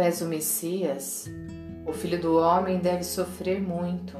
[0.00, 1.28] És o Messias,
[1.84, 4.16] o Filho do Homem deve sofrer muito.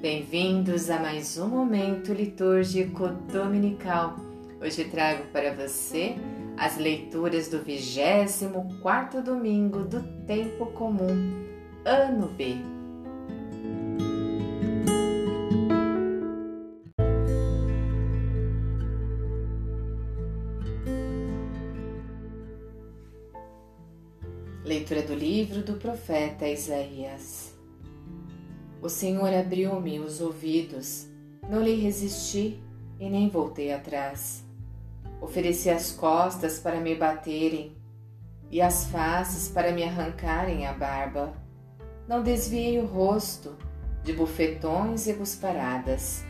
[0.00, 4.16] Bem-vindos a mais um momento litúrgico dominical.
[4.62, 6.16] Hoje trago para você
[6.56, 11.44] as leituras do 24 domingo do tempo comum,
[11.84, 12.73] ano B.
[24.64, 27.54] Leitura do livro do profeta Isaías.
[28.80, 31.06] O Senhor abriu-me os ouvidos,
[31.50, 32.62] não lhe resisti
[32.98, 34.42] e nem voltei atrás.
[35.20, 37.76] Ofereci as costas para me baterem
[38.50, 41.34] e as faces para me arrancarem a barba.
[42.08, 43.58] Não desviei o rosto
[44.02, 46.24] de bufetões e cusparadas.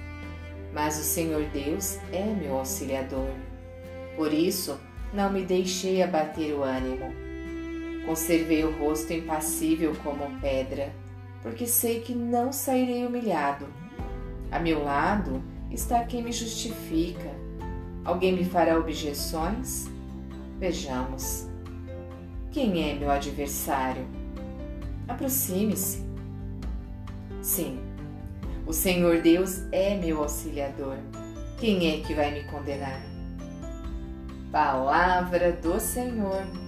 [0.73, 3.31] Mas o Senhor Deus é meu auxiliador.
[4.17, 4.77] Por isso,
[5.13, 7.24] não me deixei abater o ânimo
[8.07, 10.93] Conservei o rosto impassível como pedra,
[11.43, 13.67] porque sei que não sairei humilhado.
[14.51, 17.31] A meu lado está quem me justifica.
[18.05, 19.87] Alguém me fará objeções?
[20.59, 21.49] Vejamos.
[22.53, 24.07] Quem é meu adversário?
[25.09, 26.05] Aproxime-se.
[27.43, 27.81] Sim,
[28.67, 30.97] o Senhor Deus é meu auxiliador.
[31.59, 33.03] Quem é que vai me condenar?
[34.51, 36.64] Palavra do Senhor.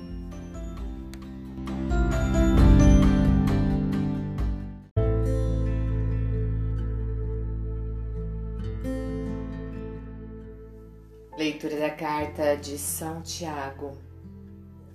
[11.37, 13.93] Leitura da carta de São Tiago.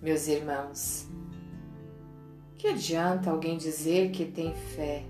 [0.01, 1.07] Meus irmãos,
[2.57, 5.03] que adianta alguém dizer que tem fé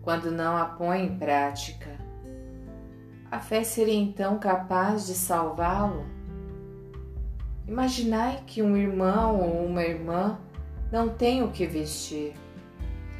[0.00, 1.90] quando não a põe em prática?
[3.30, 6.06] A fé seria então capaz de salvá-lo?
[7.68, 10.40] Imaginai que um irmão ou uma irmã
[10.90, 12.32] não tem o que vestir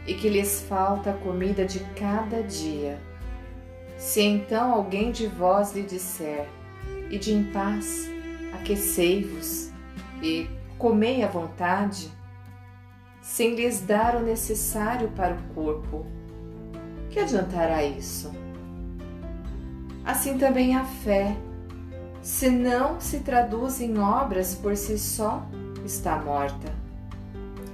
[0.06, 2.98] e que lhes falta a comida de cada dia.
[3.98, 6.48] Se então alguém de vós lhe disser,
[7.10, 8.10] e de em paz,
[8.54, 9.70] aquecei-vos
[10.22, 10.48] e
[10.78, 12.10] comei à vontade,
[13.20, 16.06] sem lhes dar o necessário para o corpo.
[17.10, 18.32] Que adiantará isso?
[20.04, 21.36] Assim também a fé,
[22.22, 25.46] se não se traduz em obras por si só,
[25.84, 26.72] está morta.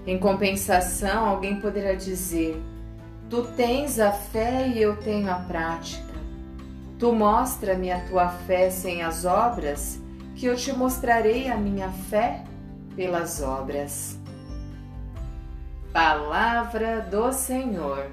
[0.06, 2.60] Em compensação, alguém poderá dizer:
[3.28, 6.07] Tu tens a fé e eu tenho a prática.
[6.98, 10.00] Tu mostra-me a tua fé sem as obras,
[10.34, 12.42] que eu te mostrarei a minha fé
[12.97, 14.19] pelas obras.
[15.92, 18.10] Palavra do Senhor.